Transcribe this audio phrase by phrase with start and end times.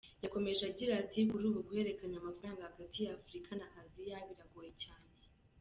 [0.23, 5.09] Yakomeje agira ati “Kuri ubu guhererekanya amafaranga hagati ya Afurika na Aziya biragoye cyane.